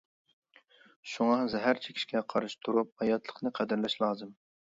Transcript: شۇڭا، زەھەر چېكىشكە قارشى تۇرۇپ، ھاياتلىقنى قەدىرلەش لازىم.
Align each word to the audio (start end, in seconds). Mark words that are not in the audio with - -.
شۇڭا، 1.09 1.35
زەھەر 1.53 1.79
چېكىشكە 1.83 2.23
قارشى 2.33 2.57
تۇرۇپ، 2.69 2.89
ھاياتلىقنى 3.05 3.53
قەدىرلەش 3.61 3.97
لازىم. 4.07 4.33